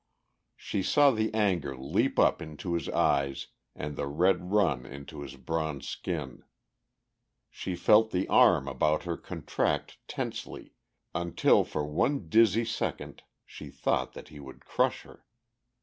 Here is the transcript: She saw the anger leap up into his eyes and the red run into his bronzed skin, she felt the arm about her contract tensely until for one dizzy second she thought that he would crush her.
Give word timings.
She 0.55 0.81
saw 0.81 1.11
the 1.11 1.31
anger 1.31 1.77
leap 1.77 2.17
up 2.17 2.41
into 2.41 2.73
his 2.73 2.89
eyes 2.89 3.49
and 3.75 3.95
the 3.95 4.07
red 4.07 4.51
run 4.51 4.83
into 4.83 5.21
his 5.21 5.35
bronzed 5.35 5.85
skin, 5.87 6.43
she 7.51 7.75
felt 7.75 8.09
the 8.09 8.27
arm 8.27 8.67
about 8.67 9.03
her 9.03 9.15
contract 9.15 9.99
tensely 10.07 10.73
until 11.13 11.63
for 11.63 11.85
one 11.85 12.29
dizzy 12.29 12.65
second 12.65 13.21
she 13.45 13.69
thought 13.69 14.13
that 14.13 14.29
he 14.29 14.39
would 14.39 14.61
crush 14.65 15.03
her. 15.03 15.23